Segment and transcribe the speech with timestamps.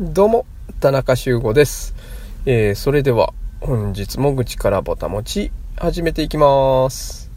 [0.00, 0.46] どうも、
[0.80, 1.94] 田中修吾です。
[2.46, 7.31] えー、それでは、本日も愚痴からぼたもち、始めていきます。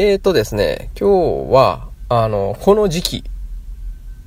[0.00, 3.24] えーとですね、今日は、あの、この時期、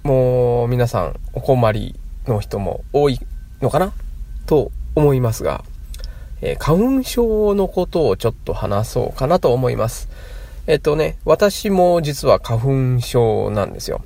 [0.04, 1.96] もう皆さんお困り
[2.27, 3.18] の人も多い
[3.62, 3.94] のかな？
[4.46, 5.63] と思いますが、
[6.41, 10.10] えー花粉症のことをちょっと話そうかなと思います。
[10.68, 14.04] えっ、とね、私も実は花粉症なんですよ。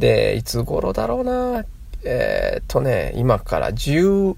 [0.00, 1.64] で、いつ頃だろうな、
[2.02, 4.34] えっ、とね、今から十、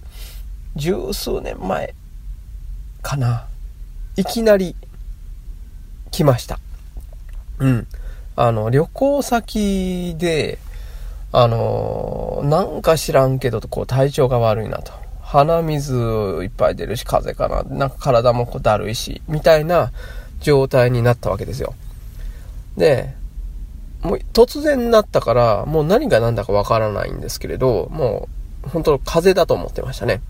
[0.77, 1.95] 十数年前
[3.01, 3.47] かな。
[4.17, 4.77] いきなり
[6.13, 6.61] 来ました。
[7.59, 7.87] うん。
[8.37, 10.59] あの、旅行先で、
[11.33, 14.93] あのーなんか知らんけど、こう、体調が悪いなと。
[15.23, 15.95] 鼻水
[16.43, 17.77] いっぱい出るし、風邪かな。
[17.77, 19.91] なんか体もこうだるいし、みたいな
[20.41, 21.75] 状態になったわけですよ。
[22.77, 23.15] で、
[24.03, 28.29] もう突然なったから、もう何が何だかわからないんですけれど、も
[28.67, 30.21] う、本当風邪だと思ってましたね。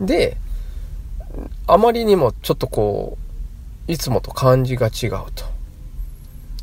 [0.00, 0.36] で、
[1.66, 3.31] あまりにもちょっとこう、
[3.88, 5.44] いつもと感じが違うと。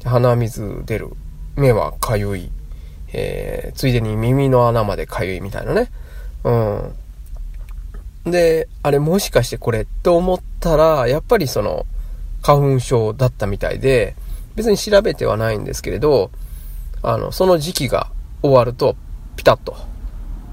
[0.05, 1.09] 鼻水出る。
[1.55, 2.51] 目はかゆい。
[3.11, 5.91] えー、ついでに耳の穴までかゆいみたいなね。
[6.43, 6.51] う
[8.29, 8.31] ん。
[8.31, 11.85] で、あれもしかしてこれって思ったら、やっぱりその、
[12.41, 14.15] 花粉症だったみたいで、
[14.55, 16.31] 別に調べてはないんですけれど、
[17.01, 18.09] あの、その時期が
[18.41, 18.95] 終わると、
[19.35, 19.75] ピタッと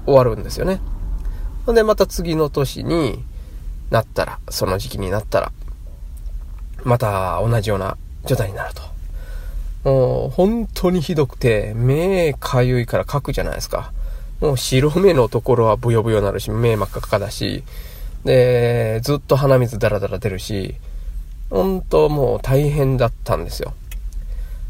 [0.05, 0.79] 終わるんですよね。
[1.65, 3.23] ほんで、また次の年に
[3.89, 5.51] なったら、その時期になったら、
[6.87, 8.81] また同じような状態になると。
[9.83, 13.91] もう本当にひどくて、目かゆいからかくじゃないですか。
[14.39, 17.63] もう白目のところはブヨブヨなるし、目真っ赤かだし、
[18.23, 20.75] で、ずっと鼻水ダラダラ出るし、
[21.49, 23.73] 本当もう大変だったんですよ。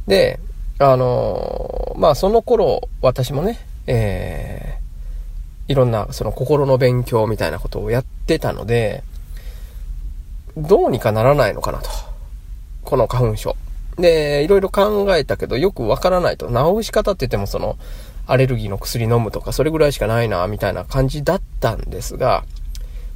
[0.08, 0.40] で、
[0.80, 9.04] あのまあその頃、私もね、えー、いろんなその心の勉強みたいなことをやってたので、
[10.56, 12.07] どうにかならないのかなと。
[12.88, 13.58] この花粉症。
[13.98, 16.48] で、いろいろ考えたけど、よくわからないと。
[16.48, 17.78] 治し方って言ってもその、
[18.28, 22.46] アレルギーの薬飲むとか、それぐらいしかないな、みたいな感じだったんですが、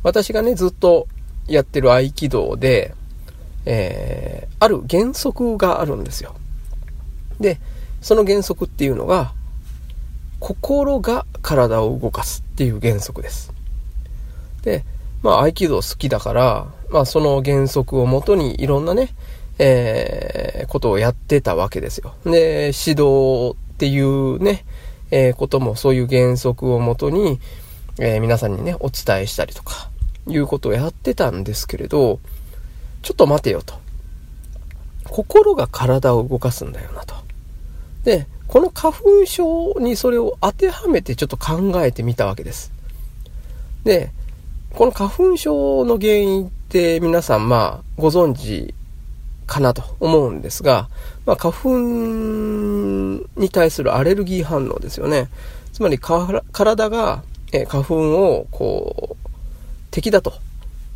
[0.03, 1.07] 私がね、ずっと
[1.47, 2.93] やってる合気道で、
[3.65, 6.35] えー、ある原則があるんですよ。
[7.39, 7.57] で、
[8.01, 9.33] その原則っていうのが、
[10.41, 13.53] 心が体を動かすっていう原則です。
[14.63, 14.83] で、
[15.23, 19.09] まあ合気道好きだから、まあその原則をもとにいろんなね、
[19.63, 22.15] えー、ことをやってたわけですよ。
[22.25, 24.65] で、指導っていうね、
[25.11, 27.39] えー、こともそういう原則をもとに、
[27.99, 29.91] えー皆さんにね、お伝えしたりとか、
[30.27, 32.19] いうことをやってたんですけれど、
[33.03, 33.75] ちょっと待てよと。
[35.05, 37.13] 心が体を動かすんだよなと。
[38.03, 42.71] で、この花粉症にそれを当てはめてちょっと考えてみたわけです。
[43.83, 44.11] で、
[44.73, 48.73] この花粉症の原因って皆さんまあご存知
[49.47, 50.89] かなと思うんですが、
[51.25, 51.69] まあ、花粉
[53.39, 55.29] に対するアレルギー反応ですよね。
[55.73, 57.95] つまり体が、え花粉
[58.35, 59.29] をこう
[59.89, 60.33] 敵だと、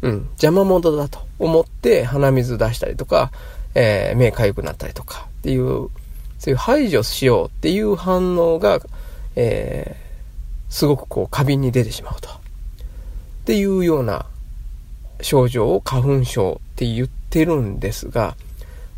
[0.01, 0.11] うん、
[0.41, 3.31] 邪魔者だと思って鼻水出したりとか、
[3.73, 5.89] えー目かゆくなったりとかっていう、
[6.39, 8.79] そういう排除しようっていう反応が、
[9.35, 10.05] えー
[10.69, 12.29] すごくこう過敏に出てしまうと。
[12.29, 12.31] っ
[13.45, 14.25] ていうような
[15.21, 18.35] 症状を花粉症って言ってるんですが、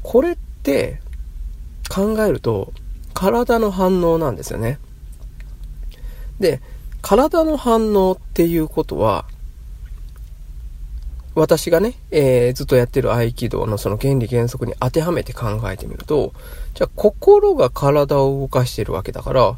[0.02, 1.00] これって
[1.90, 2.74] 考えると
[3.14, 4.80] 体の反応なんですよね。
[6.40, 6.60] で、
[7.04, 9.26] 体の反応っていうことは、
[11.36, 16.34] 私がね、えーずっとやってる合気道のその原理原則に当てはめて考えてみると、
[16.74, 19.56] じゃあ心が体を動かしてるわけだから、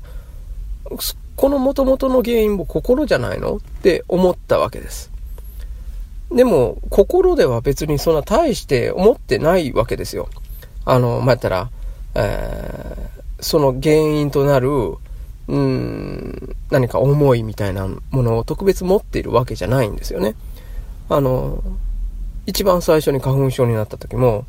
[1.38, 5.09] この元々の原因も心じゃないのって思ったわけです。
[6.31, 10.29] でも、心では別にそんな大して思ってないわけですよ。
[10.85, 11.69] あの、まあ、やったら、
[12.15, 14.69] えーその原因となる、
[15.47, 20.35] うん、何か思いみたいなものを特別持っているわけじゃないんですよね。
[21.09, 21.63] あの、
[22.45, 24.45] 一番最初に花粉症になった時も、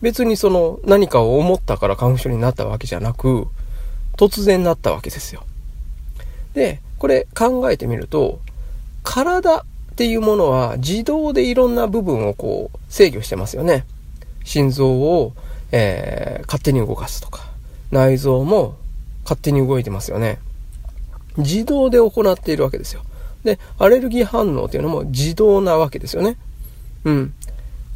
[0.00, 3.46] 別にその何かを思ったから花粉症になったわけじゃなく、
[4.16, 5.44] 突然なったわけですよ。
[6.54, 8.40] で、これ考えてみると、
[9.04, 13.84] 体っていうものは自動でいろんな部分をこう制御してますよね。
[14.42, 15.34] 心臓を、
[15.70, 17.50] えー、勝手に動かすとか、
[17.90, 18.76] 内臓も
[19.24, 20.38] 勝手に動いてますよね。
[21.36, 23.02] 自動で行っているわけですよ。
[23.44, 26.38] で、アレルギー反応というのも自動なわけですよね。
[27.04, 27.34] うん。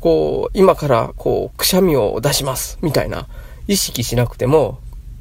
[0.01, 3.27] こう、今からこう、くしゃみを出します、みたいな、
[3.69, 4.79] 意識しなくても、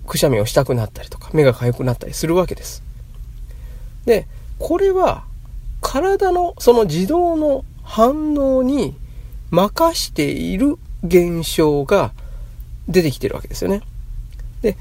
[0.08, 2.84] くしゃみをしたくなったりとか、目が痒くなったりするわけです。
[4.06, 4.28] で、
[4.60, 5.24] これは、
[5.86, 8.98] 体のその自動の反応に
[9.52, 12.12] 任している現象が
[12.88, 13.82] 出てきてるわけですよね。
[14.64, 14.78] で、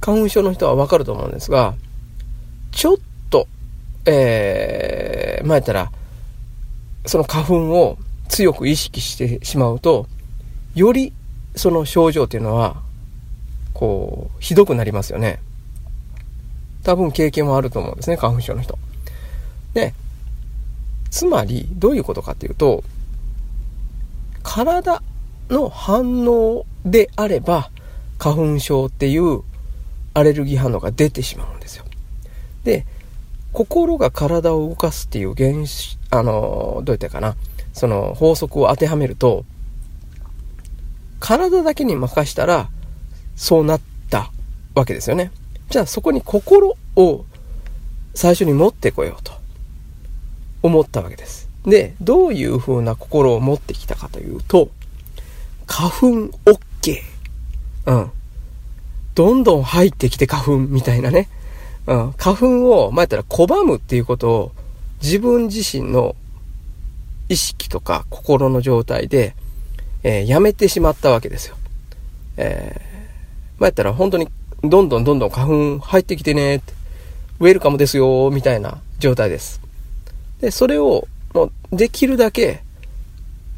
[0.00, 1.74] 花粉症の人はわかると思うんですが、
[2.72, 2.96] ちょっ
[3.28, 3.48] と、
[4.06, 5.92] えー、前やったら、
[7.04, 10.06] その花粉を強く意識してしまうと、
[10.74, 11.12] より
[11.54, 12.76] その症状っていうのは、
[13.74, 15.42] こう、ひどくなりますよね。
[16.82, 18.78] 多分経験もあると思うんですね、花粉症の人。
[19.78, 19.94] で、
[21.08, 22.82] つまり、どういうことかっていうと、
[24.42, 25.02] 体
[25.50, 27.70] の反応であれば、
[28.18, 29.42] 花粉症っていう
[30.14, 31.84] アレルギー反応が出てしまうんですよ。
[32.64, 32.86] で、
[33.52, 37.36] 心が体を動かすっていう原子、あの、どう言ったかな、
[37.72, 39.44] その法則を当てはめると、
[41.20, 42.68] 体だけに任したら、
[43.36, 43.80] そうなっ
[44.10, 44.32] た
[44.74, 45.30] わけですよね。
[45.70, 47.24] じゃあそこに心を
[48.14, 49.37] 最初に持ってこようと
[50.62, 51.48] 思ったわけです。
[51.64, 54.70] で、どういう風な心を持ってきたかというと、
[55.66, 56.06] 花粉
[56.46, 56.96] OK。
[57.86, 58.10] うん。
[59.14, 61.28] どんどん入ってきて花粉みたいなね。
[61.86, 62.12] うん。
[62.12, 64.52] 花粉を、ま、やったら拒むっていうことを
[65.02, 66.16] 自分自身の
[67.28, 69.34] 意識とか心の状態で、
[70.02, 71.56] えー、やめてしまったわけですよ。
[72.36, 74.28] えー、ま、やったら本当に
[74.62, 76.72] どんどんどんどん花粉入ってきてねって、
[77.40, 79.67] ウェルカムですよ、みたいな状態です。
[80.40, 82.62] で、それをもうできるだけ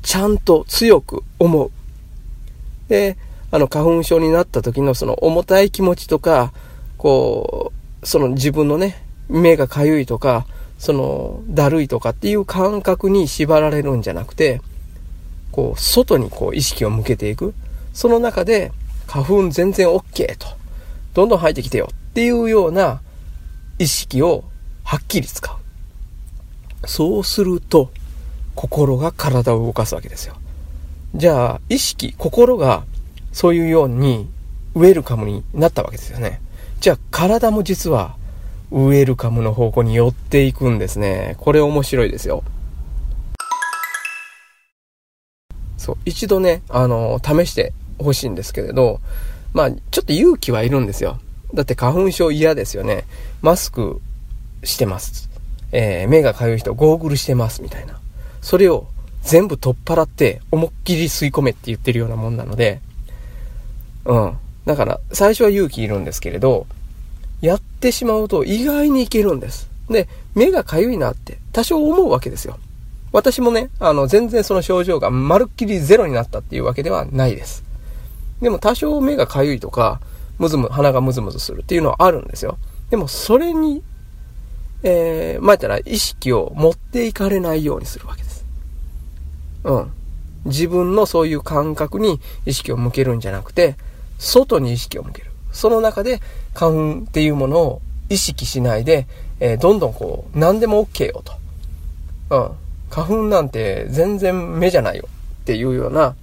[0.02, 1.70] ちゃんと強く思う。
[2.88, 3.16] で、
[3.50, 6.52] あの花粉症になった時のその重たい気持ちとか、
[6.96, 7.72] こ
[8.02, 10.46] う、その自分のね、目がかゆいとか、
[10.78, 14.62] その、だるいとかっていう感覚に縛られるんじゃなくて、
[15.52, 17.54] こう、外にこう意識を向けていく。
[17.92, 18.72] その中で、
[19.06, 20.46] 花粉全然 OK と。
[21.12, 23.00] どんどん入ってきてよっていうような
[23.78, 24.44] 意識を
[24.84, 25.56] はっきり使う。
[26.84, 27.90] そうすると、
[28.54, 30.34] 心が体を動かすわけですよ。
[31.14, 32.84] じゃあ、意識、心が
[33.32, 34.28] そういうように
[34.74, 36.40] ウェルカムになったわけですよね。
[36.80, 38.16] じゃあ、体も実は
[38.70, 41.36] ウェルカムの方向に寄っていくんですね。
[41.38, 42.44] これ面白いですよ。
[45.76, 49.00] そう、一度ね、あの、試してほしいんですけれど、
[49.52, 51.18] まあ、ちょっと勇気はいるんですよ。
[51.54, 53.04] だって花粉症嫌ですよね。
[53.42, 54.00] マスク
[54.62, 55.29] してます。
[55.72, 57.98] えー、目がかゆい人、ゴーグルしてます、みたいな。
[58.40, 58.86] それを
[59.22, 62.80] 全部取っ払って、思いっきり吸い込めって言ってるようなもんなので、
[64.04, 64.36] うん。
[64.66, 66.66] だから、最初は勇気いるんですけれど、
[67.40, 69.70] やってしまうと意外にいけるんです。
[69.88, 72.58] で、目がかゆいなって多少思うわけですよ。
[73.12, 77.64] 私もね、あの、全然その症状がまるっきりゼロになったっていうわけではないです。
[78.40, 80.00] でも多少目がかゆいとか、
[80.38, 82.56] むずむ、鼻がムズムズするっていうのはあるんですよ。
[82.90, 83.82] でもそれに、
[84.82, 88.44] えー、前ったら意識を持っていかれないようにするわけです。
[89.64, 89.92] うん。
[90.46, 93.76] 自分のそういう感覚に意識を向けるんじゃなくて、
[94.18, 95.30] 外に意識を向ける。
[95.52, 96.20] その中で
[96.54, 99.06] 花粉っていうものを意識しないで、
[99.40, 101.34] えー、どんどんこう、何でも OK よと。
[102.30, 102.50] うん。
[102.90, 105.08] 花粉なんて全然目じゃないよ
[105.42, 106.16] っていうような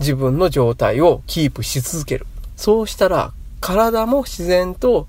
[0.00, 2.26] 自分の状態をキープし続ける。
[2.56, 5.06] そうしたら体も自然と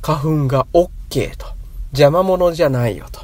[0.00, 1.51] 花粉が OK と。
[1.92, 3.20] 邪魔者じゃないよと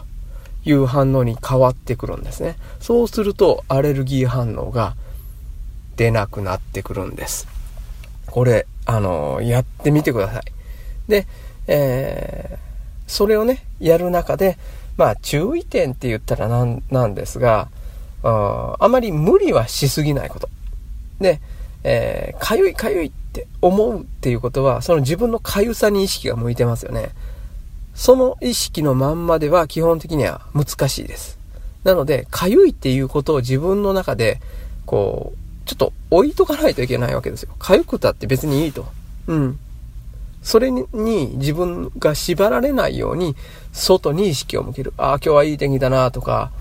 [0.64, 2.56] いう反応に変わってくるんですね。
[2.80, 4.94] そうするとアレルギー反応が
[5.96, 7.48] 出なくなってくるんです。
[8.26, 10.42] これ、あの、やってみてください。
[11.08, 11.26] で、
[11.66, 12.58] えー、
[13.06, 14.58] それをね、やる中で、
[14.96, 17.68] まあ、注意点って言ったらなんなんですが、
[18.22, 20.48] ああまり無理はしすぎないこと。
[21.20, 21.40] で、
[21.84, 27.10] えー、かゆいかゆいって思うっていうことは、その自分のかゆさに意識が向いてますよね。
[27.98, 31.36] その意識のまんまでは基本的には難しいです。
[31.82, 34.40] なので、かゆいっていうことを自分の中で、
[34.86, 37.50] こう、ちょっと置いとかないといけないわけですよ。
[37.58, 38.86] 痒くたって別にいいと。
[39.26, 39.58] うん。
[40.44, 40.86] それに
[41.34, 43.34] 自分が縛られないように、
[43.72, 44.94] 外に意識を向ける。
[44.96, 46.52] ああ、今日はいい天気だなとか、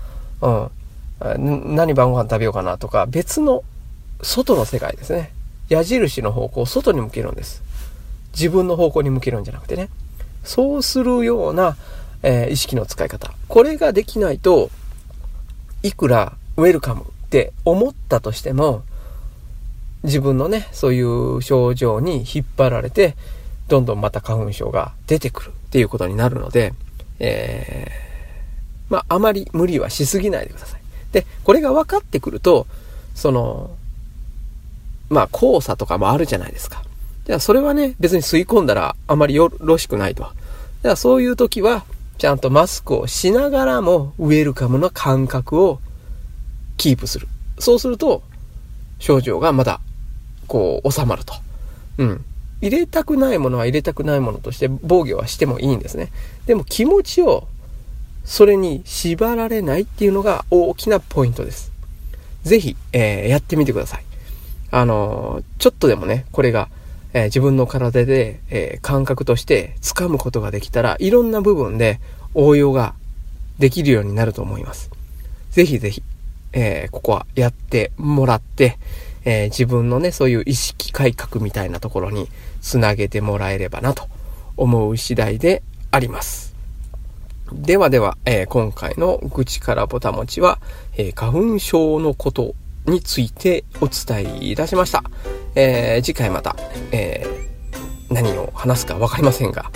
[0.42, 1.76] うん。
[1.76, 3.62] 何晩ご飯食べようかなとか、別の
[4.22, 5.32] 外の世界ですね。
[5.68, 7.62] 矢印の方向を外に向けるんです。
[8.32, 9.88] 自分の方向に向けるんじゃなくてね。
[10.48, 11.76] そうするような、
[12.22, 13.30] えー、意識の使い方。
[13.48, 14.70] これができないと、
[15.82, 18.82] いくらウェルカムって思ったとしても、
[20.04, 23.14] 自分のね、そういう症状に引っ張られて、
[23.68, 26.72] どんどんまた花粉症が出てくるっていうことになるので、
[27.18, 30.80] えー、まあ、あまり無理はしすぎないでください。
[31.12, 32.66] で、これが分かってくると、
[33.14, 33.70] その、
[35.10, 36.82] まあ、黄砂とかもあるじゃないですか。
[37.26, 40.37] じゃあ、それはね、別に吸い込んだらあまりよろしくないと。
[40.82, 41.84] だからそういう時は、
[42.18, 45.80] ちゃんとマスクをしながらも、ウェルカムの感覚を
[46.76, 47.28] キープする。
[47.58, 48.22] そうすると、
[48.98, 49.80] 症状がまだ、
[50.46, 51.34] こう、収まると。
[51.98, 52.24] うん。
[52.60, 56.10] 入れたくないものは入れたくないものとして防御はしてもいいんですね。
[56.46, 57.46] でも気持ちを
[58.24, 61.72] それに縛られないっていうのが大きなポイントです。
[62.42, 64.04] ぜひ、えー、やってみてください。
[64.70, 66.68] あのー、ちょっとでもね、これが、
[67.12, 72.00] えー、自分の体で、え感覚として掴むことができたら、いろんな部分で
[72.34, 72.94] 応用が
[73.58, 74.90] できるようになると思います。
[75.50, 76.02] ぜひぜひ、
[76.52, 78.78] えここはやってもらって、
[79.24, 82.28] え自分のね、そういう意識改革みたいなところに
[82.60, 84.08] つなげてもらえればなと
[84.56, 86.54] 思う次第であります。
[87.52, 90.58] ではでは、え、今回の愚痴からぼたもちは、
[90.96, 92.54] え、花粉症のこと
[92.88, 95.02] についてお伝えいたしました。
[95.54, 96.56] えー、次回また、
[96.92, 97.48] えー
[98.10, 99.70] 何を話すか分かりませんが、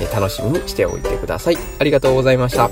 [0.00, 1.56] え楽しみにしておいてください。
[1.78, 2.70] ありがとうございました。